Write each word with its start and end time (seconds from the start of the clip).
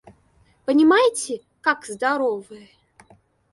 Понимаете, 0.65 1.41
как 1.61 1.85
здоровые! 1.85 2.69